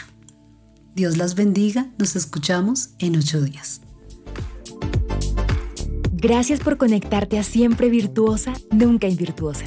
Dios 0.97 1.17
las 1.17 1.37
bendiga, 1.37 1.87
nos 1.97 2.17
escuchamos 2.17 2.91
en 2.99 3.17
ocho 3.17 3.41
días. 3.41 3.83
Gracias 6.13 6.59
por 6.59 6.77
conectarte 6.77 7.39
a 7.39 7.45
Siempre 7.45 7.89
Virtuosa, 7.89 8.53
Nunca 8.73 9.07
Invirtuosa. 9.07 9.65